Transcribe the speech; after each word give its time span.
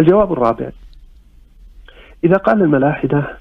الجواب 0.00 0.32
الرابع. 0.32 0.70
إذا 2.24 2.36
قال 2.36 2.62
الملاحدة 2.62 3.38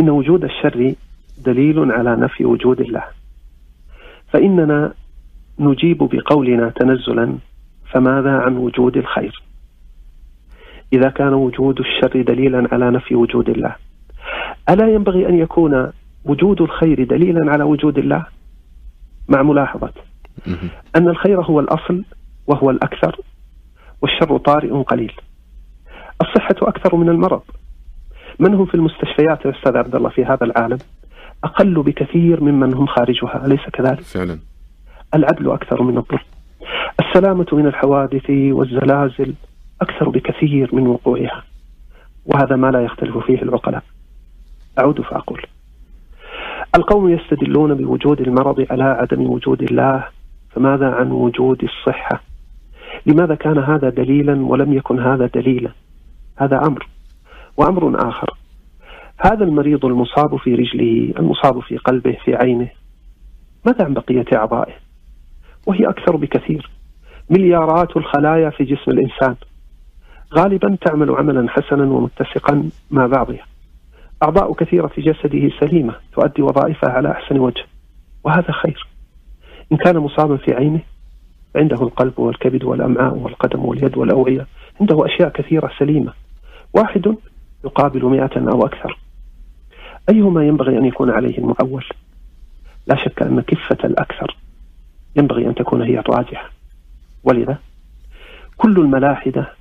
إن 0.00 0.10
وجود 0.10 0.44
الشر 0.44 0.94
دليل 1.38 1.92
على 1.92 2.16
نفي 2.16 2.44
وجود 2.44 2.80
الله 2.80 3.04
فإننا 4.28 4.92
نجيب 5.58 5.98
بقولنا 5.98 6.68
تنزلا 6.70 7.38
فماذا 7.92 8.30
عن 8.30 8.56
وجود 8.56 8.96
الخير؟ 8.96 9.42
إذا 10.92 11.10
كان 11.10 11.34
وجود 11.34 11.80
الشر 11.80 12.22
دليلا 12.22 12.68
على 12.72 12.90
نفي 12.90 13.14
وجود 13.14 13.48
الله 13.48 13.76
ألا 14.70 14.88
ينبغي 14.88 15.28
أن 15.28 15.38
يكون 15.38 15.92
وجود 16.24 16.60
الخير 16.60 17.04
دليلا 17.04 17.52
على 17.52 17.64
وجود 17.64 17.98
الله؟ 17.98 18.26
مع 19.28 19.42
ملاحظة 19.42 19.92
أن 20.96 21.08
الخير 21.08 21.42
هو 21.42 21.60
الأصل 21.60 22.04
وهو 22.46 22.70
الأكثر 22.70 23.16
والشر 24.02 24.38
طارئ 24.38 24.82
قليل. 24.82 25.12
الصحة 26.22 26.56
أكثر 26.62 26.96
من 26.96 27.08
المرض. 27.08 27.42
من 28.38 28.54
هم 28.54 28.66
في 28.66 28.74
المستشفيات 28.74 29.44
يا 29.44 29.50
أستاذ 29.50 29.76
عبد 29.76 29.94
الله 29.94 30.08
في 30.08 30.24
هذا 30.24 30.44
العالم؟ 30.44 30.78
أقل 31.44 31.82
بكثير 31.82 32.44
ممن 32.44 32.74
هم 32.74 32.86
خارجها 32.86 33.46
أليس 33.46 33.60
كذلك؟ 33.72 34.00
فعلا. 34.00 34.38
العدل 35.14 35.50
أكثر 35.50 35.82
من 35.82 35.98
الظلم. 35.98 36.20
السلامة 37.00 37.46
من 37.52 37.66
الحوادث 37.66 38.30
والزلازل 38.30 39.34
أكثر 39.82 40.08
بكثير 40.08 40.74
من 40.74 40.86
وقوعها. 40.86 41.42
وهذا 42.26 42.56
ما 42.56 42.70
لا 42.70 42.84
يختلف 42.84 43.18
فيه 43.18 43.42
العقلاء. 43.42 43.82
أعود 44.78 45.00
فأقول. 45.00 45.42
القوم 46.76 47.08
يستدلون 47.08 47.74
بوجود 47.74 48.20
المرض 48.20 48.66
على 48.70 48.84
عدم 48.84 49.30
وجود 49.30 49.62
الله. 49.62 50.04
فماذا 50.50 50.90
عن 50.90 51.10
وجود 51.10 51.64
الصحة؟ 51.64 52.22
لماذا 53.06 53.34
كان 53.34 53.58
هذا 53.58 53.88
دليلا 53.88 54.46
ولم 54.46 54.72
يكن 54.72 55.00
هذا 55.00 55.26
دليلا؟ 55.26 55.70
هذا 56.42 56.66
أمر 56.66 56.86
وأمر 57.56 58.08
آخر. 58.08 58.30
هذا 59.18 59.44
المريض 59.44 59.84
المصاب 59.84 60.36
في 60.36 60.54
رجله 60.54 61.14
المصاب 61.18 61.60
في 61.60 61.76
قلبه 61.76 62.16
في 62.24 62.34
عينه 62.34 62.68
ماذا 63.66 63.84
عن 63.84 63.94
بقية 63.94 64.24
أعضائه؟ 64.34 64.72
وهي 65.66 65.88
أكثر 65.88 66.16
بكثير. 66.16 66.70
مليارات 67.30 67.96
الخلايا 67.96 68.50
في 68.50 68.64
جسم 68.64 68.90
الإنسان. 68.90 69.36
غالبا 70.34 70.76
تعمل 70.86 71.10
عملا 71.10 71.50
حسنا 71.50 71.84
ومتسقا 71.84 72.70
مع 72.90 73.06
بعضها. 73.06 73.46
أعضاء 74.22 74.52
كثيرة 74.52 74.86
في 74.86 75.00
جسده 75.00 75.50
سليمة 75.60 75.94
تؤدي 76.12 76.42
وظائفها 76.42 76.90
على 76.90 77.10
أحسن 77.10 77.38
وجه. 77.38 77.64
وهذا 78.24 78.52
خير. 78.52 78.86
إن 79.72 79.76
كان 79.76 79.98
مصابا 79.98 80.36
في 80.36 80.54
عينه 80.54 80.80
عنده 81.56 81.82
القلب 81.82 82.18
والكبد 82.18 82.64
والأمعاء 82.64 83.14
والقدم 83.14 83.64
واليد 83.64 83.96
والأوعية 83.96 84.46
عنده 84.80 85.06
أشياء 85.06 85.28
كثيرة 85.28 85.70
سليمة. 85.78 86.12
واحد 86.74 87.14
يقابل 87.64 88.04
مئة 88.04 88.50
أو 88.52 88.66
أكثر. 88.66 88.98
أيهما 90.08 90.46
ينبغي 90.46 90.78
أن 90.78 90.84
يكون 90.84 91.10
عليه 91.10 91.38
المعول 91.38 91.84
لا 92.86 92.96
شك 92.96 93.22
أن 93.22 93.40
كفة 93.40 93.78
الأكثر 93.84 94.36
ينبغي 95.16 95.46
أن 95.46 95.54
تكون 95.54 95.82
هي 95.82 95.98
الراجحة 95.98 96.50
ولذا 97.24 97.58
كل 98.56 98.80
الملاحدة 98.80 99.52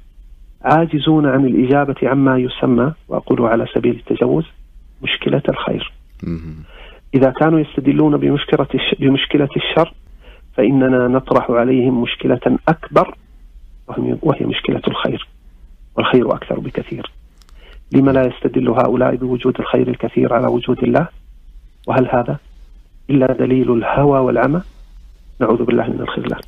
عاجزون 0.61 1.25
عن 1.25 1.45
الإجابة 1.45 1.95
عما 2.03 2.37
يسمى 2.37 2.93
وأقول 3.07 3.41
على 3.41 3.65
سبيل 3.73 3.95
التجوز 3.95 4.45
مشكلة 5.01 5.41
الخير. 5.49 5.91
إذا 7.13 7.29
كانوا 7.29 7.59
يستدلون 7.59 8.17
بمشكلة 8.17 8.67
بمشكلة 8.99 9.49
الشر 9.55 9.93
فإننا 10.53 11.07
نطرح 11.07 11.51
عليهم 11.51 12.01
مشكلة 12.01 12.57
أكبر 12.67 13.15
وهي 14.21 14.45
مشكلة 14.45 14.81
الخير. 14.87 15.27
والخير 15.95 16.33
أكثر 16.33 16.59
بكثير. 16.59 17.11
لما 17.91 18.11
لا 18.11 18.27
يستدل 18.27 18.69
هؤلاء 18.69 19.15
بوجود 19.15 19.59
الخير 19.59 19.87
الكثير 19.87 20.33
على 20.33 20.47
وجود 20.47 20.83
الله؟ 20.83 21.07
وهل 21.87 22.09
هذا 22.09 22.37
إلا 23.09 23.33
دليل 23.33 23.73
الهوى 23.73 24.19
والعمى؟ 24.19 24.61
نعوذ 25.39 25.63
بالله 25.63 25.87
من 25.87 26.01
الخذلان 26.01 26.41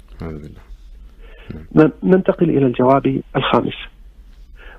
ننتقل 2.04 2.50
إلى 2.50 2.66
الجواب 2.66 3.22
الخامس 3.36 3.74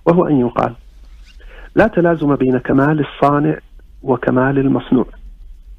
وهو 0.06 0.26
أن 0.26 0.40
يقال 0.40 0.74
لا 1.74 1.86
تلازم 1.86 2.36
بين 2.36 2.58
كمال 2.58 3.00
الصانع 3.00 3.58
وكمال 4.02 4.58
المصنوع. 4.58 5.06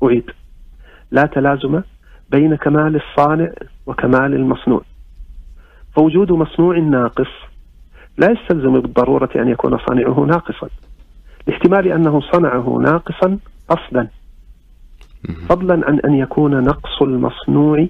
أعيد 0.04 0.32
لا 1.12 1.24
تلازم 1.24 1.82
بين 2.30 2.56
كمال 2.56 2.96
الصانع 2.96 3.52
وكمال 3.86 4.34
المصنوع. 4.34 4.82
فوجود 5.96 6.32
مصنوع 6.32 6.78
ناقص 6.78 7.28
لا 8.18 8.32
يستلزم 8.32 8.80
بالضرورة 8.80 9.30
أن 9.36 9.48
يكون 9.48 9.78
صانعه 9.78 10.20
ناقصا. 10.20 10.70
لاحتمال 11.48 11.92
أنه 11.92 12.22
صنعه 12.22 12.78
ناقصا 12.82 13.38
قصدا 13.70 14.08
فضلا 15.50 15.88
عن 15.88 16.00
أن 16.00 16.14
يكون 16.14 16.64
نقص 16.64 17.02
المصنوع 17.02 17.88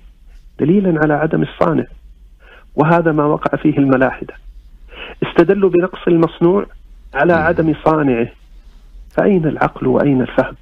دليلا 0.60 1.00
على 1.02 1.14
عدم 1.14 1.42
الصانع. 1.42 1.86
وهذا 2.76 3.12
ما 3.12 3.26
وقع 3.26 3.58
فيه 3.58 3.78
الملاحدة. 3.78 4.34
استدلوا 5.24 5.70
بنقص 5.70 6.08
المصنوع 6.08 6.66
على 7.14 7.34
عدم 7.34 7.76
صانعه. 7.86 8.28
فأين 9.10 9.46
العقل 9.46 9.88
وأين 9.88 10.22
الفهم؟ 10.22 10.56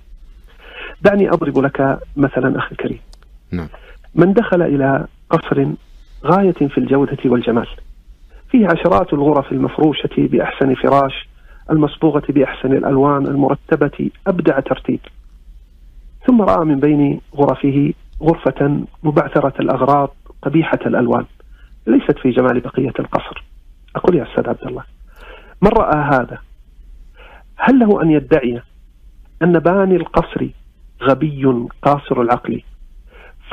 دعني 1.02 1.30
أضرب 1.30 1.58
لك 1.60 2.00
مثلا 2.16 2.58
أخي 2.58 2.72
الكريم. 2.72 3.00
نعم. 3.52 3.68
من 4.16 4.34
دخل 4.34 4.62
إلى 4.62 5.08
قصر 5.30 5.66
غاية 6.26 6.52
في 6.52 6.78
الجودة 6.78 7.18
والجمال. 7.26 7.68
فيه 8.54 8.68
عشرات 8.68 9.14
الغرف 9.14 9.52
المفروشة 9.52 10.10
بأحسن 10.18 10.76
فراش 10.76 11.30
المصبوغة 11.72 12.24
بأحسن 12.30 12.74
الألوان 12.74 13.28
المرتبة 13.28 14.10
أبدع 14.28 14.60
ترتيب. 14.60 15.00
ثم 16.28 16.42
رأى 16.42 16.66
من 16.66 16.80
بين 16.80 17.22
غرفه 17.36 17.94
غرفة 18.22 18.86
مبعثرة 19.04 19.54
الأغراض 19.60 20.16
قبيحة 20.42 20.80
الألوان 20.86 21.26
ليست 21.88 22.20
في 22.20 22.30
جمال 22.30 22.60
بقية 22.60 22.94
القصر. 23.00 23.44
أقول 23.96 24.16
يا 24.16 24.24
أستاذ 24.24 24.50
عبد 24.50 24.68
الله 24.68 24.84
من 25.62 25.70
رأى 25.70 26.00
هذا؟ 26.00 26.38
هل 27.58 27.80
له 27.80 28.02
أن 28.02 28.12
يدعي 28.12 28.62
أن 29.44 29.60
باني 29.60 29.96
القصر 29.96 30.48
غبي 31.04 31.68
قاصر 31.82 32.22
العقل؟ 32.22 32.62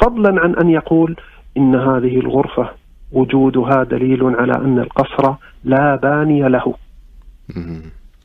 فضلا 0.02 0.40
عن 0.42 0.54
أن 0.54 0.70
يقول 0.70 1.16
إن 1.56 1.74
هذه 1.74 2.20
الغرفة 2.20 2.79
وجودها 3.12 3.84
دليل 3.84 4.24
على 4.24 4.52
أن 4.52 4.78
القصر 4.78 5.34
لا 5.64 5.96
باني 5.96 6.48
له. 6.48 6.74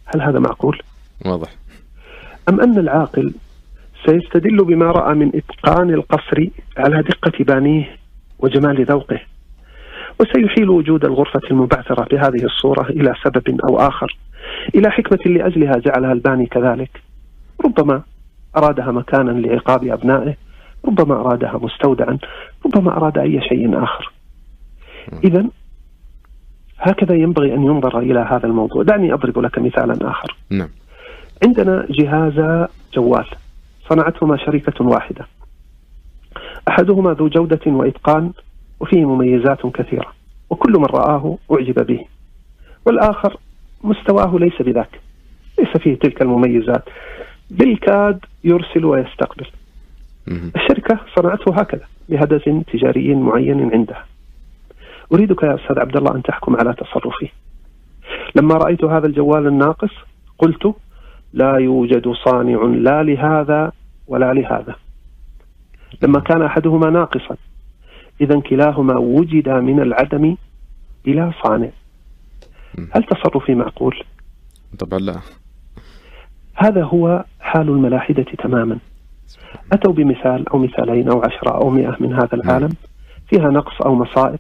هل 0.06 0.22
هذا 0.22 0.40
معقول؟ 0.40 0.82
واضح. 1.26 1.50
أم 2.50 2.62
أن 2.62 2.78
العاقل 2.78 3.34
سيستدل 4.06 4.58
بما 4.66 4.86
رأى 4.86 5.16
من 5.16 5.32
إتقان 5.36 5.90
القصر 5.90 6.48
على 6.78 7.02
دقة 7.02 7.44
بانيه 7.44 7.98
وجمال 8.40 8.86
ذوقه 8.86 9.20
وسيحيل 10.20 10.70
وجود 10.70 11.06
الغرفة 11.06 11.42
المبعثرة 11.52 12.08
بهذه 12.12 12.46
الصورة 12.46 12.90
إلى 12.90 13.14
سبب 13.24 13.60
أو 13.70 13.80
آخر 13.80 14.18
إلى 14.76 14.92
حكمة 14.92 15.34
لأجلها 15.34 15.78
جعلها 15.78 16.12
الباني 16.12 16.46
كذلك. 16.46 17.02
ربما 17.66 18.02
أرادها 18.58 18.92
مكانا 18.92 19.32
لعقاب 19.32 19.84
أبنائه 19.84 20.36
ربما 20.86 21.16
أرادها 21.16 21.60
مستودعا 21.62 22.18
ربما 22.66 22.98
أراد 22.98 23.18
أي 23.18 23.42
شيء 23.42 23.84
آخر. 23.84 24.12
إذا 25.24 25.46
هكذا 26.80 27.16
ينبغي 27.16 27.54
أن 27.54 27.64
ينظر 27.64 28.00
إلى 28.00 28.20
هذا 28.20 28.46
الموضوع. 28.46 28.84
دعني 28.84 29.14
أضرب 29.14 29.40
لك 29.40 29.60
مثالا 29.60 30.10
آخر. 30.10 30.36
نعم. 30.50 30.70
عندنا 31.46 31.88
جهاز 31.90 32.68
جوال 32.94 33.26
صنعتهما 33.90 34.38
شركة 34.38 34.86
واحدة. 34.86 35.28
أحدهما 36.68 37.14
ذو 37.14 37.28
جودة 37.28 37.62
وإتقان 37.68 38.32
وفيه 38.80 39.06
مميزات 39.06 39.68
كثيرة 39.68 40.14
وكل 40.50 40.72
من 40.72 40.86
رآه 40.86 41.38
أعجب 41.52 41.86
به. 41.86 42.06
والآخر 42.86 43.38
مستواه 43.84 44.38
ليس 44.40 44.62
بذاك 44.62 45.00
ليس 45.60 45.78
فيه 45.78 45.96
تلك 45.96 46.22
المميزات. 46.22 46.84
بالكاد 47.52 48.20
يرسل 48.44 48.86
ويستقبل. 48.86 49.48
الشركة 50.56 51.00
صنعته 51.16 51.54
هكذا 51.54 51.84
بهدف 52.10 52.64
تجاري 52.74 53.16
معين 53.16 53.72
عندها. 53.74 54.06
أريدك 55.14 55.44
يا 55.44 55.56
أستاذ 55.56 55.80
عبد 55.80 55.98
الله 55.98 56.16
أن 56.16 56.24
تحكم 56.24 56.56
على 56.56 56.74
تصرفي. 56.74 57.30
لما 58.36 58.56
رأيت 58.56 58.84
هذا 58.84 59.08
الجوال 59.08 59.48
الناقص 59.48 59.92
قلت 60.38 60.76
لا 61.34 61.58
يوجد 61.58 62.08
صانع 62.26 62.64
لا 62.64 63.04
لهذا 63.04 63.72
ولا 64.08 64.34
لهذا. 64.34 64.76
لما 66.02 66.20
كان 66.20 66.42
أحدهما 66.42 66.90
ناقصا 66.90 67.36
إذا 68.22 68.40
كلاهما 68.40 68.98
وجد 68.98 69.50
من 69.50 69.80
العدم 69.80 70.36
بلا 71.06 71.32
صانع. 71.44 71.70
هل 72.92 73.04
تصرفي 73.04 73.56
معقول؟ 73.56 74.04
طبعا 74.80 75.00
لا. 75.00 75.16
هذا 76.56 76.84
هو 76.84 77.26
حال 77.40 77.70
الملاحدة 77.70 78.24
تماما. 78.24 78.78
أتوا 79.74 79.94
بمثال 79.94 80.50
أو 80.50 80.60
مثالين 80.60 81.10
أو 81.10 81.22
عشرة 81.22 81.52
أو 81.52 81.70
مئة 81.70 81.98
من 82.00 82.14
هذا 82.14 82.34
العالم 82.34 82.70
فيها 83.30 83.50
نقص 83.50 83.82
أو 83.82 83.96
مصائب. 83.96 84.40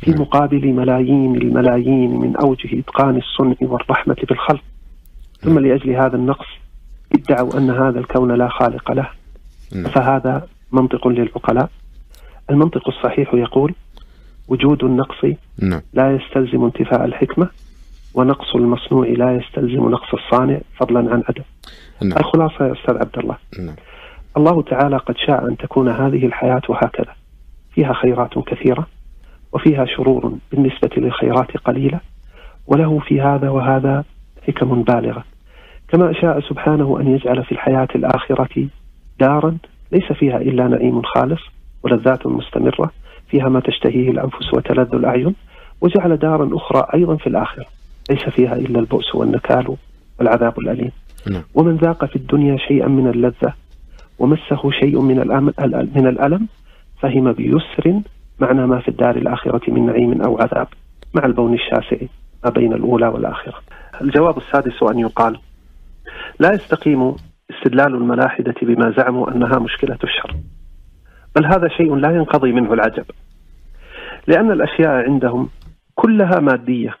في 0.00 0.10
مقابل 0.10 0.72
ملايين 0.72 1.36
الملايين 1.36 2.20
من 2.20 2.36
أوجه 2.36 2.78
إتقان 2.80 3.16
الصنع 3.16 3.54
والرحمة 3.60 4.16
بالخلق 4.28 4.62
ثم 5.40 5.58
لأجل 5.58 5.90
هذا 5.90 6.16
النقص 6.16 6.46
ادعوا 7.14 7.58
أن 7.58 7.70
هذا 7.70 7.98
الكون 7.98 8.32
لا 8.32 8.48
خالق 8.48 8.92
له. 8.92 9.08
فهذا 9.90 10.46
منطق 10.72 11.08
للعقلاء. 11.08 11.70
المنطق 12.50 12.88
الصحيح 12.88 13.34
يقول 13.34 13.74
وجود 14.48 14.84
النقص 14.84 15.24
نعم. 15.62 15.80
لا 15.92 16.16
يستلزم 16.16 16.64
انتفاء 16.64 17.04
الحكمة 17.04 17.48
ونقص 18.14 18.54
المصنوع 18.54 19.06
لا 19.06 19.36
يستلزم 19.36 19.88
نقص 19.88 20.14
الصانع 20.14 20.60
فضلا 20.76 20.98
عن 20.98 21.22
عدم. 21.28 21.42
نعم. 22.02 22.18
الخلاصة 22.18 22.66
يا 22.66 22.72
أستاذ 22.72 22.94
عبد 22.94 23.18
الله. 23.18 23.36
نعم. 23.58 23.76
الله 24.36 24.62
تعالى 24.62 24.96
قد 24.96 25.16
شاء 25.26 25.48
أن 25.48 25.56
تكون 25.56 25.88
هذه 25.88 26.26
الحياة 26.26 26.62
هكذا. 26.70 27.14
فيها 27.74 27.92
خيرات 27.92 28.38
كثيرة. 28.38 28.86
وفيها 29.58 29.84
شرور 29.84 30.38
بالنسبة 30.52 30.90
للخيرات 30.96 31.56
قليلة 31.56 32.00
وله 32.66 32.98
في 32.98 33.20
هذا 33.20 33.48
وهذا 33.48 34.04
حكم 34.46 34.82
بالغة. 34.82 35.24
كما 35.88 36.12
شاء 36.12 36.40
سبحانه 36.40 37.00
أن 37.00 37.08
يجعل 37.08 37.44
في 37.44 37.52
الحياة 37.52 37.88
الآخرة 37.94 38.68
دارا 39.20 39.58
ليس 39.92 40.12
فيها 40.12 40.36
إلا 40.36 40.68
نعيم 40.68 41.02
خالص 41.02 41.40
ولذات 41.82 42.26
مستمرة 42.26 42.90
فيها 43.30 43.48
ما 43.48 43.60
تشتهيه 43.60 44.10
الأنفس 44.10 44.54
وتلذ 44.54 44.94
الأعين 44.94 45.34
وجعل 45.80 46.16
دارا 46.16 46.50
أخرى 46.52 46.86
أيضا 46.94 47.16
في 47.16 47.26
الآخرة. 47.26 47.64
ليس 48.10 48.28
فيها 48.28 48.56
إلا 48.56 48.80
البؤس 48.80 49.14
والنكال 49.14 49.76
والعذاب 50.18 50.58
الأليم. 50.58 50.90
نعم. 51.30 51.42
ومن 51.54 51.76
ذاق 51.76 52.04
في 52.04 52.16
الدنيا 52.16 52.56
شيئا 52.56 52.88
من 52.88 53.08
اللذة 53.08 53.54
ومسه 54.18 54.70
شيء 54.70 55.00
من 55.00 55.16
من 55.94 56.06
الألم 56.06 56.48
فهم 57.00 57.32
بيسر 57.32 58.00
معنى 58.40 58.66
ما 58.66 58.80
في 58.80 58.88
الدار 58.88 59.16
الآخرة 59.16 59.70
من 59.70 59.86
نعيم 59.86 60.22
أو 60.22 60.38
عذاب 60.38 60.68
مع 61.14 61.24
البون 61.24 61.54
الشاسع 61.54 62.06
ما 62.44 62.50
بين 62.50 62.72
الأولى 62.72 63.06
والآخرة. 63.06 63.54
الجواب 64.00 64.38
السادس 64.38 64.82
أن 64.82 64.98
يقال 64.98 65.38
لا 66.40 66.52
يستقيم 66.52 67.16
استدلال 67.50 67.94
الملاحدة 67.94 68.54
بما 68.62 68.94
زعموا 68.96 69.30
أنها 69.30 69.58
مشكلة 69.58 69.98
الشر 70.04 70.36
بل 71.36 71.46
هذا 71.46 71.68
شيء 71.68 71.94
لا 71.94 72.10
ينقضي 72.10 72.52
منه 72.52 72.72
العجب 72.72 73.04
لأن 74.26 74.50
الأشياء 74.50 74.90
عندهم 74.90 75.48
كلها 75.94 76.40
مادية. 76.40 76.96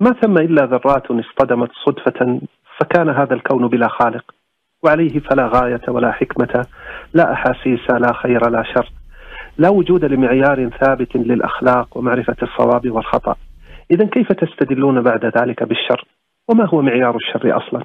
ما 0.00 0.10
ثم 0.12 0.38
إلا 0.38 0.66
ذرات 0.66 1.10
اصطدمت 1.10 1.70
صدفة 1.86 2.40
فكان 2.78 3.08
هذا 3.08 3.34
الكون 3.34 3.68
بلا 3.68 3.88
خالق 3.88 4.34
وعليه 4.82 5.20
فلا 5.20 5.46
غاية 5.46 5.80
ولا 5.88 6.12
حكمة 6.12 6.66
لا 7.14 7.32
أحاسيس 7.32 7.90
لا 7.90 8.12
خير 8.12 8.48
لا 8.48 8.62
شر. 8.62 8.92
لا 9.58 9.68
وجود 9.68 10.04
لمعيار 10.04 10.68
ثابت 10.68 11.16
للأخلاق 11.16 11.96
ومعرفة 11.96 12.36
الصواب 12.42 12.90
والخطأ. 12.90 13.36
إذا 13.90 14.06
كيف 14.06 14.32
تستدلون 14.32 15.02
بعد 15.02 15.24
ذلك 15.24 15.62
بالشر؟ 15.62 16.04
وما 16.48 16.68
هو 16.68 16.82
معيار 16.82 17.16
الشر 17.16 17.56
أصلا؟ 17.56 17.84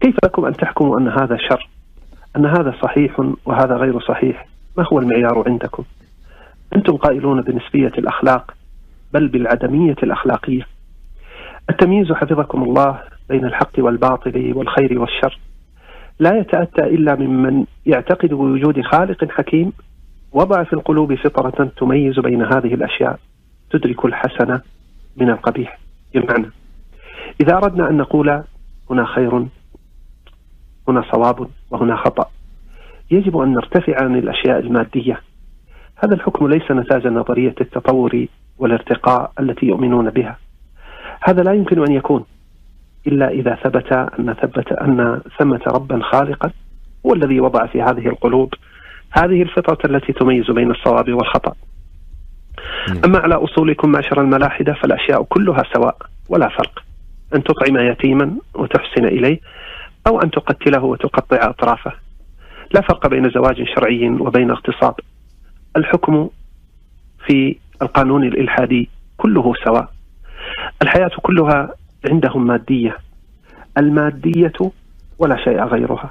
كيف 0.00 0.16
لكم 0.24 0.44
أن 0.44 0.52
تحكموا 0.52 0.98
أن 0.98 1.08
هذا 1.08 1.36
شر؟ 1.36 1.68
أن 2.36 2.46
هذا 2.46 2.74
صحيح 2.82 3.20
وهذا 3.44 3.76
غير 3.76 4.00
صحيح؟ 4.00 4.46
ما 4.78 4.84
هو 4.92 4.98
المعيار 4.98 5.44
عندكم؟ 5.46 5.84
أنتم 6.76 6.96
قائلون 6.96 7.40
بنسبية 7.40 7.92
الأخلاق 7.98 8.54
بل 9.12 9.28
بالعدمية 9.28 9.96
الأخلاقية. 10.02 10.66
التمييز 11.70 12.12
حفظكم 12.12 12.62
الله 12.62 13.00
بين 13.28 13.44
الحق 13.44 13.78
والباطل 13.78 14.52
والخير 14.56 15.00
والشر. 15.00 15.38
لا 16.18 16.38
يتأتى 16.38 16.82
إلا 16.82 17.14
ممن 17.14 17.64
يعتقد 17.86 18.28
بوجود 18.28 18.80
خالق 18.80 19.30
حكيم 19.30 19.72
وضع 20.32 20.64
في 20.64 20.72
القلوب 20.72 21.14
فطرة 21.14 21.70
تميز 21.76 22.18
بين 22.18 22.42
هذه 22.42 22.74
الأشياء 22.74 23.18
تدرك 23.70 24.04
الحسن 24.04 24.60
من 25.16 25.30
القبيح. 25.30 25.78
بمعنى 26.14 26.50
إذا 27.40 27.56
أردنا 27.56 27.90
أن 27.90 27.96
نقول 27.96 28.42
هنا 28.90 29.06
خير 29.06 29.46
هنا 30.88 31.04
صواب 31.12 31.48
وهنا 31.70 31.96
خطأ 31.96 32.30
يجب 33.10 33.38
أن 33.38 33.52
نرتفع 33.52 34.02
عن 34.02 34.16
الأشياء 34.16 34.58
المادية. 34.58 35.20
هذا 36.04 36.14
الحكم 36.14 36.48
ليس 36.48 36.70
نتاج 36.70 37.06
نظرية 37.06 37.54
التطور 37.60 38.26
والارتقاء 38.58 39.32
التي 39.40 39.66
يؤمنون 39.66 40.10
بها. 40.10 40.38
هذا 41.22 41.42
لا 41.42 41.52
يمكن 41.52 41.84
أن 41.84 41.92
يكون 41.92 42.24
إلا 43.06 43.28
إذا 43.28 43.54
ثبت 43.54 43.92
أن 43.92 44.34
ثبت 44.42 44.72
أن 44.72 45.20
ثمة 45.38 45.60
ربا 45.66 46.00
خالقا 46.02 46.50
هو 47.06 47.14
الذي 47.14 47.40
وضع 47.40 47.66
في 47.66 47.82
هذه 47.82 48.06
القلوب 48.06 48.54
هذه 49.12 49.42
الفطرة 49.42 49.78
التي 49.90 50.12
تميز 50.12 50.50
بين 50.50 50.70
الصواب 50.70 51.12
والخطأ. 51.12 51.54
أما 53.04 53.18
على 53.18 53.34
أصولكم 53.34 53.92
معشر 53.92 54.20
الملاحدة 54.20 54.72
فالأشياء 54.72 55.22
كلها 55.22 55.62
سواء 55.74 55.96
ولا 56.28 56.48
فرق. 56.48 56.84
أن 57.34 57.42
تطعم 57.42 57.76
يتيما 57.76 58.36
وتحسن 58.54 59.04
إليه 59.04 59.40
أو 60.06 60.20
أن 60.20 60.30
تقتله 60.30 60.84
وتقطع 60.84 61.50
أطرافه. 61.50 61.92
لا 62.74 62.80
فرق 62.80 63.06
بين 63.06 63.30
زواج 63.30 63.62
شرعي 63.74 64.08
وبين 64.08 64.50
اغتصاب. 64.50 64.94
الحكم 65.76 66.28
في 67.26 67.56
القانون 67.82 68.24
الإلحادي 68.24 68.88
كله 69.16 69.54
سواء. 69.64 69.88
الحياة 70.82 71.10
كلها 71.22 71.74
عندهم 72.10 72.46
مادية. 72.46 72.96
المادية 73.78 74.52
ولا 75.18 75.36
شيء 75.44 75.64
غيرها. 75.64 76.10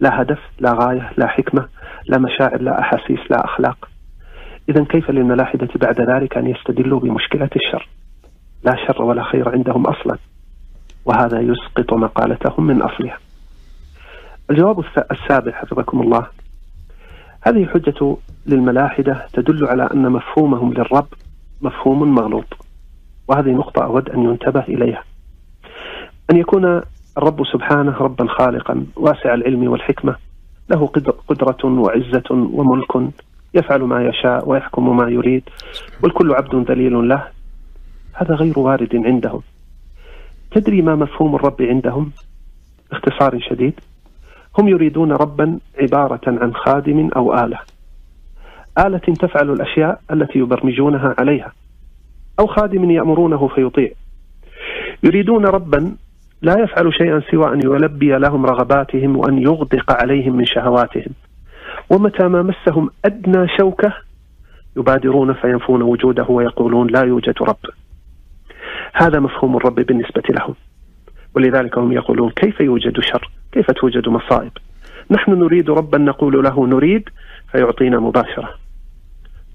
لا 0.00 0.22
هدف 0.22 0.38
لا 0.58 0.72
غاية 0.72 1.12
لا 1.16 1.26
حكمة 1.26 1.68
لا 2.06 2.18
مشاعر 2.18 2.62
لا 2.62 2.80
أحاسيس 2.80 3.20
لا 3.30 3.44
أخلاق. 3.44 3.88
إذا 4.68 4.84
كيف 4.84 5.10
للملاحدة 5.10 5.68
بعد 5.74 6.00
ذلك 6.00 6.36
أن 6.36 6.46
يستدلوا 6.46 7.00
بمشكلة 7.00 7.50
الشر؟ 7.56 7.88
لا 8.64 8.76
شر 8.86 9.02
ولا 9.02 9.24
خير 9.24 9.48
عندهم 9.48 9.86
أصلا 9.86 10.18
وهذا 11.04 11.40
يسقط 11.40 11.92
مقالتهم 11.92 12.66
من 12.66 12.82
أصلها. 12.82 13.18
الجواب 14.50 14.84
السابع 15.10 15.52
حفظكم 15.52 16.00
الله. 16.00 16.26
هذه 17.42 17.62
الحجة 17.62 18.16
للملاحدة 18.46 19.26
تدل 19.32 19.66
على 19.66 19.88
أن 19.94 20.12
مفهومهم 20.12 20.72
للرب 20.72 21.06
مفهوم 21.62 22.14
مغلوط 22.14 22.56
وهذه 23.28 23.50
نقطة 23.50 23.84
أود 23.84 24.10
أن 24.10 24.22
ينتبه 24.22 24.60
إليها. 24.60 25.04
أن 26.32 26.36
يكون 26.36 26.82
الرب 27.20 27.44
سبحانه 27.52 27.96
ربا 27.96 28.26
خالقا 28.28 28.86
واسع 28.96 29.34
العلم 29.34 29.70
والحكمة 29.70 30.16
له 30.70 30.86
قدرة 31.28 31.64
وعزة 31.64 32.30
وملك 32.30 33.12
يفعل 33.54 33.80
ما 33.80 34.08
يشاء 34.08 34.48
ويحكم 34.48 34.96
ما 34.96 35.08
يريد 35.08 35.42
والكل 36.02 36.32
عبد 36.34 36.70
ذليل 36.70 37.08
له. 37.08 37.24
هذا 38.14 38.34
غير 38.34 38.58
وارد 38.58 38.96
عندهم 38.96 39.40
تدري 40.50 40.82
ما 40.82 40.94
مفهوم 40.94 41.34
الرب 41.34 41.62
عندهم؟ 41.62 42.12
باختصار 42.90 43.40
شديد. 43.40 43.80
هم 44.58 44.68
يريدون 44.68 45.12
ربا 45.12 45.58
عبارة 45.80 46.20
عن 46.26 46.54
خادم 46.54 47.10
أو 47.16 47.34
آلة. 47.34 47.58
آلة 48.78 48.98
تفعل 48.98 49.50
الأشياء 49.50 50.00
التي 50.10 50.38
يبرمجونها 50.38 51.14
عليها. 51.18 51.52
أو 52.38 52.46
خادم 52.46 52.90
يأمرونه 52.90 53.48
فيطيع. 53.48 53.90
يريدون 55.02 55.46
ربا 55.46 55.96
لا 56.42 56.58
يفعل 56.58 56.94
شيئا 56.94 57.22
سوى 57.30 57.52
أن 57.52 57.60
يلبي 57.60 58.18
لهم 58.18 58.46
رغباتهم 58.46 59.16
وأن 59.16 59.38
يغدق 59.38 59.92
عليهم 59.92 60.36
من 60.36 60.46
شهواتهم. 60.46 61.12
ومتى 61.90 62.28
ما 62.28 62.42
مسهم 62.42 62.90
أدنى 63.04 63.48
شوكة 63.58 63.92
يبادرون 64.76 65.32
فينفون 65.32 65.82
وجوده 65.82 66.26
ويقولون 66.28 66.86
لا 66.86 67.00
يوجد 67.00 67.34
رب. 67.42 67.56
هذا 68.94 69.20
مفهوم 69.20 69.56
الرب 69.56 69.74
بالنسبة 69.74 70.22
لهم. 70.30 70.54
ولذلك 71.34 71.78
هم 71.78 71.92
يقولون 71.92 72.30
كيف 72.30 72.60
يوجد 72.60 73.00
شر؟ 73.00 73.30
كيف 73.52 73.70
توجد 73.70 74.08
مصائب؟ 74.08 74.52
نحن 75.10 75.32
نريد 75.32 75.70
ربا 75.70 75.98
نقول 75.98 76.44
له 76.44 76.66
نريد 76.66 77.08
فيعطينا 77.52 77.98
مباشرة. 77.98 78.54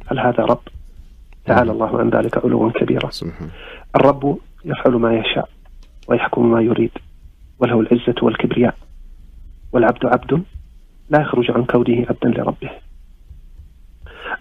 هل 0.08 0.20
هذا 0.20 0.44
رب؟ 0.44 0.62
تعالى 1.46 1.72
الله 1.72 2.00
عن 2.00 2.10
ذلك 2.10 2.46
علوا 2.46 2.72
كبيرا. 2.72 3.10
الرب 3.96 4.38
يفعل 4.66 4.94
ما 4.94 5.14
يشاء. 5.14 5.50
ويحكم 6.08 6.52
ما 6.52 6.62
يريد. 6.62 6.92
وله 7.60 7.80
العزة 7.80 8.16
والكبرياء. 8.22 8.76
والعبد 9.72 10.06
عبد 10.06 10.44
لا 11.10 11.22
يخرج 11.22 11.52
عن 11.52 11.64
كونه 11.66 12.06
عبدا 12.10 12.30
لربه. 12.30 12.70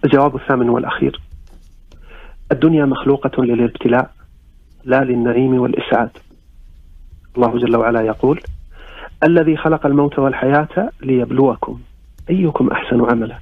الجواب 0.05 0.35
الثامن 0.35 0.69
والأخير. 0.69 1.21
الدنيا 2.51 2.85
مخلوقة 2.85 3.43
للابتلاء 3.43 4.11
لا 4.83 5.03
للنعيم 5.03 5.59
والإسعاد. 5.59 6.09
الله 7.37 7.57
جل 7.57 7.75
وعلا 7.75 8.01
يقول 8.01 8.41
الذي 9.23 9.57
خلق 9.57 9.85
الموت 9.85 10.19
والحياة 10.19 10.89
ليبلوكم 11.01 11.79
أيكم 12.29 12.67
أحسن 12.71 13.05
عملا. 13.11 13.39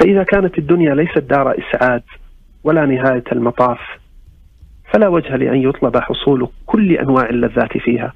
فإذا 0.00 0.22
كانت 0.22 0.58
الدنيا 0.58 0.94
ليست 0.94 1.18
دار 1.18 1.54
إسعاد 1.58 2.02
ولا 2.64 2.86
نهاية 2.86 3.24
المطاف 3.32 3.78
فلا 4.92 5.08
وجه 5.08 5.36
لأن 5.36 5.62
يطلب 5.62 5.96
حصول 5.96 6.48
كل 6.66 6.92
أنواع 6.92 7.28
اللذات 7.28 7.78
فيها 7.78 8.12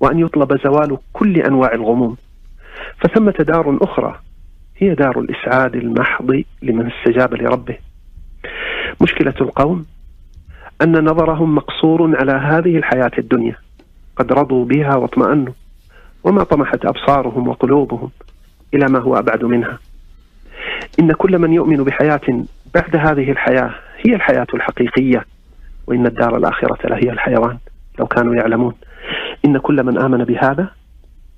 وأن 0.00 0.18
يطلب 0.18 0.60
زوال 0.64 0.98
كل 1.12 1.36
أنواع 1.36 1.72
الغموم. 1.72 2.16
فثمة 3.00 3.34
دار 3.38 3.78
أخرى 3.82 4.20
هي 4.78 4.94
دار 4.94 5.20
الإسعاد 5.20 5.76
المحض 5.76 6.42
لمن 6.62 6.90
استجاب 6.92 7.34
لربه. 7.34 7.76
مشكلة 9.02 9.34
القوم 9.40 9.86
أن 10.82 11.04
نظرهم 11.04 11.54
مقصور 11.54 12.16
على 12.16 12.32
هذه 12.32 12.76
الحياة 12.76 13.10
الدنيا 13.18 13.56
قد 14.16 14.32
رضوا 14.32 14.64
بها 14.64 14.96
واطمأنوا 14.96 15.52
وما 16.24 16.44
طمحت 16.44 16.84
أبصارهم 16.84 17.48
وقلوبهم 17.48 18.10
إلى 18.74 18.86
ما 18.88 18.98
هو 18.98 19.18
أبعد 19.18 19.44
منها. 19.44 19.78
إن 21.00 21.12
كل 21.12 21.38
من 21.38 21.52
يؤمن 21.52 21.84
بحياة 21.84 22.44
بعد 22.74 22.96
هذه 22.96 23.30
الحياة 23.30 23.74
هي 24.06 24.14
الحياة 24.14 24.46
الحقيقية. 24.54 25.24
وإن 25.86 26.06
الدار 26.06 26.36
الآخرة 26.36 26.88
لهي 26.88 27.10
الحيوان 27.12 27.58
لو 27.98 28.06
كانوا 28.06 28.34
يعلمون. 28.34 28.74
إن 29.44 29.58
كل 29.58 29.82
من 29.82 29.98
آمن 29.98 30.24
بهذا 30.24 30.68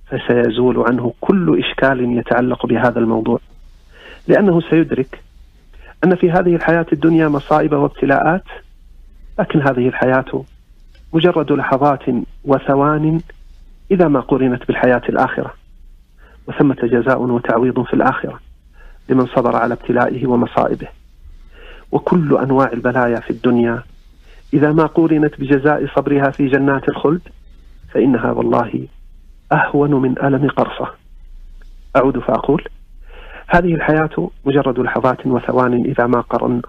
فسيزول 0.06 0.84
عنه 0.88 1.12
كل 1.20 1.58
إشكال 1.64 2.18
يتعلق 2.18 2.66
بهذا 2.66 2.98
الموضوع. 2.98 3.40
لأنه 4.28 4.60
سيدرك 4.60 5.22
أن 6.04 6.14
في 6.14 6.30
هذه 6.30 6.54
الحياة 6.54 6.86
الدنيا 6.92 7.28
مصائب 7.28 7.72
وابتلاءات 7.72 8.44
لكن 9.38 9.62
هذه 9.62 9.88
الحياة 9.88 10.44
مجرد 11.12 11.52
لحظات 11.52 12.02
وثوان 12.44 13.20
إذا 13.90 14.08
ما 14.08 14.20
قرنت 14.20 14.66
بالحياة 14.68 15.02
الآخرة. 15.08 15.54
وثمة 16.48 16.76
جزاء 16.82 17.22
وتعويض 17.22 17.82
في 17.82 17.94
الآخرة 17.94 18.40
لمن 19.08 19.26
صبر 19.26 19.56
على 19.56 19.74
ابتلائه 19.74 20.26
ومصائبه. 20.26 20.88
وكل 21.92 22.36
أنواع 22.36 22.72
البلايا 22.72 23.20
في 23.20 23.30
الدنيا 23.30 23.82
إذا 24.54 24.72
ما 24.72 24.86
قورنت 24.86 25.40
بجزاء 25.40 25.86
صبرها 25.96 26.30
في 26.30 26.46
جنات 26.46 26.88
الخلد 26.88 27.20
فإنها 27.94 28.32
والله 28.32 28.88
أهون 29.52 29.94
من 29.94 30.22
ألم 30.22 30.48
قرصة. 30.48 30.94
أعود 31.96 32.18
فأقول 32.18 32.64
هذه 33.48 33.74
الحياة 33.74 34.30
مجرد 34.44 34.78
لحظات 34.78 35.26
وثوان 35.26 35.84
إذا 35.84 36.06
ما 36.06 36.20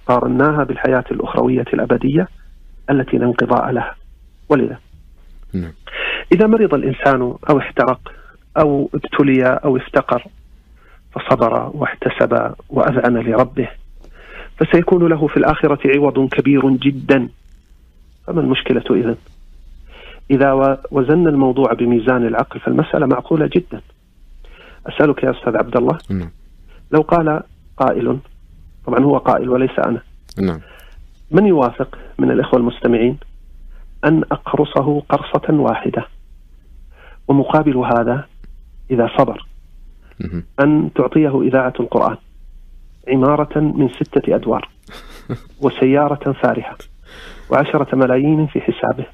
قارناها 0.07 0.63
بالحياة 0.63 1.03
الأخروية 1.11 1.65
الأبدية 1.73 2.27
التي 2.89 3.17
لا 3.17 3.25
انقضاء 3.25 3.71
لها. 3.71 3.95
ولذا 4.49 4.77
نعم. 5.53 5.73
إذا 6.33 6.47
مرض 6.47 6.73
الإنسان 6.73 7.21
أو 7.49 7.59
احترق 7.59 8.11
أو 8.57 8.89
ابتلي 8.93 9.43
أو 9.43 9.77
افتقر 9.77 10.23
فصبر 11.11 11.71
واحتسب 11.73 12.53
وأذعن 12.69 13.17
لربه 13.17 13.69
فسيكون 14.57 15.07
له 15.07 15.27
في 15.27 15.37
الآخرة 15.37 15.79
عوض 15.95 16.29
كبير 16.29 16.69
جدا. 16.69 17.29
فما 18.29 18.41
المشكلة 18.41 18.83
إذن؟ 18.91 19.15
إذا 20.31 20.79
وزنا 20.91 21.29
الموضوع 21.29 21.73
بميزان 21.73 22.27
العقل 22.27 22.59
فالمسألة 22.59 23.05
معقولة 23.05 23.49
جدا. 23.55 23.81
أسألك 24.85 25.23
يا 25.23 25.31
أستاذ 25.31 25.57
عبد 25.57 25.77
الله. 25.77 25.97
نعم. 26.09 26.29
لو 26.91 27.01
قال 27.01 27.43
قائل 27.77 28.19
طبعا 28.85 28.99
هو 28.99 29.17
قائل 29.17 29.49
وليس 29.49 29.79
أنا. 29.79 30.01
نعم. 30.41 30.59
من 31.31 31.45
يوافق 31.45 31.97
من 32.17 32.31
الإخوة 32.31 32.59
المستمعين 32.59 33.17
أن 34.05 34.23
أقرصه 34.31 34.99
قرصة 34.99 35.53
واحدة؟ 35.53 36.05
ومقابل 37.27 37.77
هذا 37.77 38.25
إذا 38.91 39.09
صبر 39.17 39.45
أن 40.59 40.89
تعطيه 40.95 41.41
إذاعة 41.41 41.73
القرآن 41.79 42.17
عمارة 43.07 43.59
من 43.59 43.89
ستة 43.89 44.35
أدوار 44.35 44.69
وسيارة 45.63 46.31
فارهة. 46.31 46.77
وعشرة 47.49 47.95
ملايين 47.95 48.47
في 48.47 48.61
حسابه. 48.61 49.05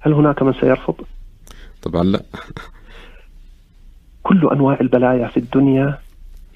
هل 0.00 0.12
هناك 0.12 0.42
من 0.42 0.52
سيرفض؟ 0.52 0.94
طبعا 1.82 2.02
لا. 2.04 2.22
كل 4.22 4.48
أنواع 4.52 4.78
البلايا 4.80 5.28
في 5.28 5.36
الدنيا 5.36 5.98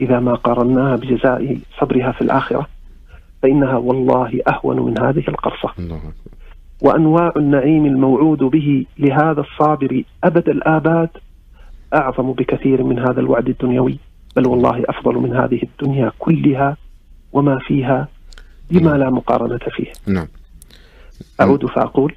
إذا 0.00 0.20
ما 0.20 0.34
قارناها 0.34 0.96
بجزاء 0.96 1.58
صبرها 1.80 2.12
في 2.12 2.20
الآخرة 2.22 2.66
فإنها 3.42 3.76
والله 3.76 4.40
أهون 4.48 4.80
من 4.80 4.98
هذه 5.00 5.24
القرصة. 5.28 5.74
وأنواع 6.82 7.32
النعيم 7.36 7.86
الموعود 7.86 8.38
به 8.38 8.86
لهذا 8.98 9.40
الصابر 9.40 10.02
أبد 10.24 10.48
الآباد 10.48 11.08
أعظم 11.94 12.32
بكثير 12.32 12.82
من 12.82 12.98
هذا 12.98 13.20
الوعد 13.20 13.48
الدنيوي 13.48 13.98
بل 14.36 14.48
والله 14.48 14.84
أفضل 14.88 15.14
من 15.14 15.36
هذه 15.36 15.62
الدنيا 15.62 16.12
كلها 16.18 16.76
وما 17.32 17.58
فيها 17.58 18.08
بما 18.70 18.90
لا 18.90 19.10
مقارنة 19.10 19.58
فيه. 19.76 19.92
نعم. 20.06 20.26
أعود 21.40 21.66
فأقول 21.66 22.14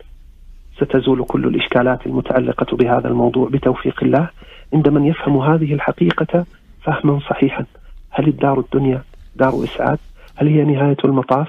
ستزول 0.77 1.25
كل 1.25 1.47
الإشكالات 1.47 2.05
المتعلقة 2.05 2.77
بهذا 2.77 3.07
الموضوع 3.07 3.49
بتوفيق 3.49 4.03
الله. 4.03 4.29
عند 4.73 4.89
من 4.89 5.05
يفهم 5.05 5.37
هذه 5.37 5.73
الحقيقة 5.73 6.45
فهما 6.83 7.19
صحيحا. 7.19 7.65
هل 8.09 8.27
الدار 8.27 8.59
الدنيا 8.59 9.03
دار 9.35 9.63
إسعاد؟ 9.63 9.99
هل 10.35 10.47
هي 10.47 10.63
نهاية 10.63 10.97
المطاف؟ 11.05 11.47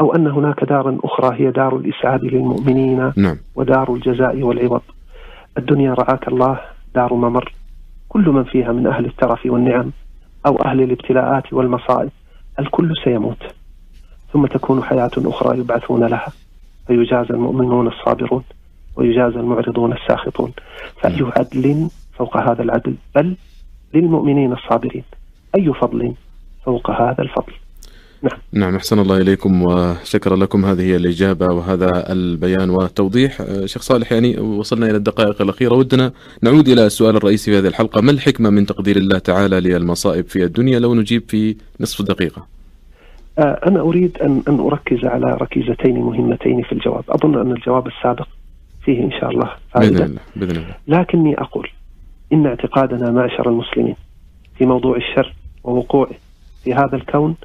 أو 0.00 0.14
أن 0.14 0.26
هناك 0.26 0.64
دارا 0.64 0.98
أخرى 1.04 1.40
هي 1.40 1.50
دار 1.50 1.76
الإسعاد 1.76 2.24
للمؤمنين 2.24 3.12
نعم. 3.16 3.36
ودار 3.54 3.94
الجزاء 3.94 4.42
والعوض. 4.42 4.82
الدنيا 5.58 5.94
رعاك 5.94 6.28
الله 6.28 6.60
دار 6.94 7.14
ممر. 7.14 7.52
كل 8.08 8.28
من 8.28 8.44
فيها 8.44 8.72
من 8.72 8.86
أهل 8.86 9.06
الترف 9.06 9.46
والنعم 9.46 9.90
أو 10.46 10.56
أهل 10.56 10.82
الابتلاءات 10.82 11.52
والمصائب. 11.52 12.10
الكل 12.58 12.92
سيموت. 13.04 13.42
ثم 14.32 14.46
تكون 14.46 14.82
حياة 14.82 15.10
أخرى 15.16 15.58
يبعثون 15.58 16.04
لها. 16.04 16.32
فيجازى 16.86 17.30
المؤمنون 17.30 17.88
الصابرون 17.88 18.42
ويجازى 18.96 19.36
المعرضون 19.36 19.92
الساخطون. 19.92 20.52
فأي. 21.00 21.32
عدل 21.36 21.88
فوق 22.18 22.36
هذا 22.36 22.62
العدل 22.62 22.94
بل 23.14 23.36
للمؤمنين 23.94 24.52
الصابرين. 24.52 25.04
أي 25.56 25.72
فضل 25.80 26.14
فوق 26.64 26.90
هذا 26.90 27.22
الفضل؟ 27.22 27.52
نعم. 28.22 28.38
نعم 28.52 28.76
أحسن 28.76 28.98
الله 28.98 29.16
إليكم 29.16 29.62
وشكرا 29.62 30.36
لكم. 30.36 30.64
هذه 30.64 30.96
الإجابة 30.96 31.46
وهذا 31.46 32.12
البيان 32.12 32.70
والتوضيح 32.70 33.42
شيخ 33.64 33.82
صالح 33.82 34.12
يعني 34.12 34.38
وصلنا 34.38 34.86
إلى 34.86 34.96
الدقائق 34.96 35.42
الأخيرة. 35.42 35.74
ودنا 35.74 36.12
نعود 36.42 36.68
إلى 36.68 36.86
السؤال 36.86 37.16
الرئيسي 37.16 37.50
في 37.50 37.58
هذه 37.58 37.66
الحلقة. 37.66 38.00
ما 38.00 38.10
الحكمة 38.10 38.50
من 38.50 38.66
تقدير 38.66 38.96
الله 38.96 39.18
تعالى 39.18 39.60
للمصائب 39.60 40.28
في 40.28 40.44
الدنيا؟ 40.44 40.78
لو 40.78 40.94
نجيب 40.94 41.22
في 41.28 41.56
نصف 41.80 42.02
دقيقة. 42.02 42.40
آه، 42.42 42.55
أنا 43.38 43.80
أريد 43.80 44.18
أن 44.18 44.42
أن 44.48 44.60
أركز 44.60 45.04
على 45.04 45.36
ركيزتين 45.40 46.00
مهمتين 46.00 46.62
في 46.62 46.72
الجواب. 46.72 47.04
أظن 47.08 47.40
أن 47.40 47.52
الجواب 47.52 47.86
السابق 47.86 48.28
فيه 48.84 49.04
إن 49.04 49.10
شاء 49.10 49.30
الله 49.30 49.50
فائدة. 49.70 49.90
بإذن 49.98 50.04
الله 50.04 50.20
بإذن 50.36 50.56
الله. 50.56 50.74
لكني 50.88 51.40
أقول 51.40 51.68
إن 52.32 52.46
اعتقادنا 52.46 53.10
معشر 53.10 53.48
المسلمين 53.48 53.96
في 54.58 54.66
موضوع 54.66 54.96
الشر 54.96 55.34
ووقوعه 55.64 56.10
في 56.64 56.74
هذا 56.74 56.96
الكون 56.96 57.36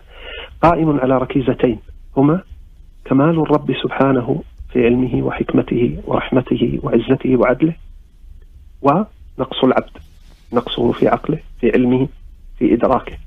قائم 0.62 1.00
على 1.00 1.18
ركيزتين 1.18 1.80
هما 2.18 2.42
كمال 3.06 3.40
الرب 3.42 3.74
سبحانه 3.84 4.44
في 4.74 4.86
علمه 4.86 5.24
وحكمته 5.26 5.98
ورحمته 6.08 6.80
وعزته 6.84 7.36
وعدله 7.38 7.74
ونقص 8.82 9.64
العبد 9.64 9.92
نقصه 10.54 10.92
في 10.92 11.08
عقله 11.08 11.40
في 11.60 11.72
علمه 11.72 12.08
في 12.60 12.74
إدراكه. 12.74 13.18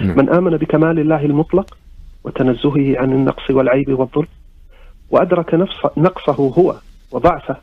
من 0.00 0.28
آمن 0.28 0.56
بكمال 0.56 0.98
الله 0.98 1.24
المطلق 1.24 1.76
وتنزهه 2.24 2.98
عن 3.00 3.12
النقص 3.12 3.50
والعيب 3.50 3.98
والظلم 3.98 4.26
وأدرك 5.10 5.54
نفس 5.54 5.76
نقصه 5.96 6.32
هو 6.58 6.74
وضعفه 7.12 7.56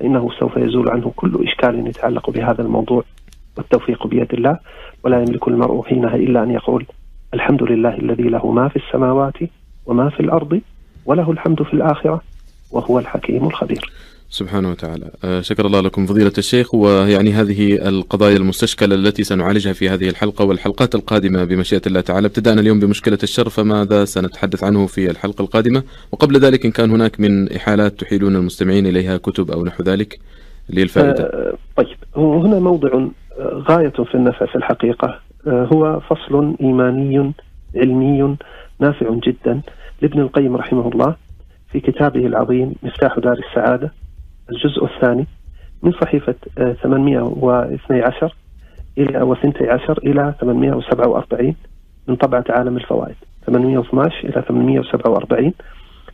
فإنه 0.00 0.30
سوف 0.40 0.56
يزول 0.56 0.90
عنه 0.90 1.12
كل 1.16 1.44
إشكال 1.48 1.86
يتعلق 1.86 2.30
بهذا 2.30 2.62
الموضوع. 2.62 3.04
والتوفيق 3.56 4.06
بيد 4.06 4.34
الله 4.34 4.58
ولا 5.04 5.18
يملك 5.22 5.48
المرء 5.48 5.82
حينها 5.82 6.14
إلا 6.16 6.42
أن 6.42 6.50
يقول 6.50 6.86
الحمد 7.34 7.62
لله 7.62 7.94
الذي 7.94 8.22
له 8.22 8.50
ما 8.50 8.68
في 8.68 8.76
السماوات 8.76 9.34
وما 9.86 10.10
في 10.10 10.20
الأرض 10.20 10.60
وله 11.06 11.30
الحمد 11.30 11.62
في 11.62 11.74
الآخرة 11.74 12.20
وهو 12.72 12.98
الحكيم 12.98 13.46
الخبير. 13.46 13.90
سبحانه 14.36 14.70
وتعالى. 14.70 15.10
آه، 15.24 15.40
شكر 15.40 15.66
الله 15.66 15.80
لكم 15.80 16.06
فضيلة 16.06 16.32
الشيخ. 16.38 16.74
ويعني 16.74 17.32
هذه 17.32 17.88
القضايا 17.88 18.36
المستشكلة 18.36 18.94
التي 18.94 19.24
سنعالجها 19.24 19.72
في 19.72 19.88
هذه 19.88 20.08
الحلقة 20.08 20.44
والحلقات 20.44 20.94
القادمة 20.94 21.44
بمشيئة 21.44 21.82
الله 21.86 22.00
تعالى. 22.00 22.26
ابتدأنا 22.26 22.60
اليوم 22.60 22.80
بمشكلة 22.80 23.18
الشر 23.22 23.48
فماذا 23.48 24.04
سنتحدث 24.04 24.64
عنه 24.64 24.86
في 24.86 25.10
الحلقة 25.10 25.42
القادمة؟ 25.42 25.82
وقبل 26.12 26.38
ذلك 26.38 26.64
إن 26.64 26.70
كان 26.70 26.90
هناك 26.90 27.20
من 27.20 27.52
إحالات 27.52 28.00
تحيلون 28.00 28.36
المستمعين 28.36 28.86
إليها 28.86 29.16
كتب 29.16 29.50
أو 29.50 29.64
نحو 29.64 29.82
ذلك 29.82 30.18
للفائدة. 30.70 31.24
آه 31.24 31.54
طيب. 31.76 31.96
هنا 32.16 32.58
موضع 32.58 32.88
آه، 33.38 33.64
غاية 33.68 33.88
في 33.88 34.14
النفع 34.14 34.46
في 34.46 34.56
الحقيقة. 34.56 35.20
هو 35.48 36.00
فصل 36.00 36.56
إيماني 36.60 37.32
علمي 37.76 38.36
نافع 38.80 39.14
جدا. 39.26 39.60
لابن 40.02 40.20
القيم 40.20 40.56
رحمه 40.56 40.88
الله 40.88 41.14
في 41.72 41.80
كتابه 41.80 42.26
العظيم 42.26 42.74
مفتاح 42.82 43.18
دار 43.18 43.38
السعادة. 43.48 43.92
الجزء 44.50 44.84
الثاني 44.84 45.26
من 45.82 45.92
صحيفة 45.92 46.34
812 46.82 48.34
إلى 48.98 49.22
و 49.22 49.32
12 49.32 49.98
إلى 49.98 50.34
847 50.40 51.54
من 52.08 52.16
طبعة 52.16 52.44
عالم 52.50 52.76
الفوائد. 52.76 53.16
812 53.46 54.28
إلى 54.28 54.42
847 54.48 55.52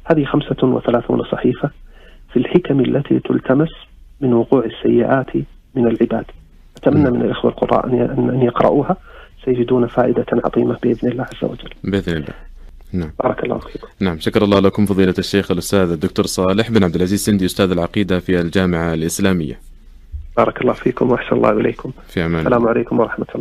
هذه 0.04 0.24
35 0.24 1.22
صحيفة 1.32 1.70
في 2.32 2.36
الحكم 2.38 2.80
التي 2.80 3.18
تلتمس 3.18 3.70
من 4.20 4.32
وقوع 4.32 4.64
السيئات 4.64 5.36
من 5.74 5.86
العباد. 5.86 6.24
أتمنى 6.76 7.10
من 7.10 7.22
الإخوة 7.22 7.50
القراء 7.50 7.86
أن 7.86 8.42
يقرأوها 8.42 8.96
سيجدون 9.44 9.86
فائدة 9.86 10.26
عظيمة 10.44 10.78
بإذن 10.82 11.08
الله 11.10 11.24
عز 11.24 11.44
وجل. 11.44 11.70
بإذن 11.84 12.16
الله. 12.16 12.34
نعم. 12.92 13.10
بارك 13.22 13.44
الله 13.44 13.58
فيكم 13.58 13.86
نعم 14.00 14.18
شكر 14.20 14.44
الله 14.44 14.58
لكم 14.60 14.86
فضيلة 14.86 15.14
الشيخ 15.18 15.50
الأستاذ 15.50 15.90
الدكتور 15.90 16.26
صالح 16.26 16.70
بن 16.70 16.84
عبد 16.84 16.94
العزيز 16.94 17.24
سندي 17.24 17.46
أستاذ 17.46 17.70
العقيدة 17.70 18.20
في 18.20 18.40
الجامعة 18.40 18.94
الإسلامية. 18.94 19.60
بارك 20.36 20.60
الله 20.60 20.72
فيكم 20.72 21.10
وأحسن 21.10 21.36
الله 21.36 21.50
إليكم. 21.50 21.92
في 22.08 22.24
أمان 22.24 22.40
السلام 22.40 22.68
عليكم 22.68 23.00
ورحمة 23.00 23.26
الله. 23.34 23.40